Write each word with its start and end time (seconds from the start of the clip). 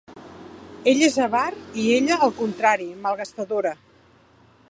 Ell 0.93 1.01
és 1.07 1.17
avar, 1.25 1.43
i 1.83 1.85
ella, 1.97 2.17
al 2.29 2.35
contrari, 2.41 2.89
malgastadora. 3.05 3.75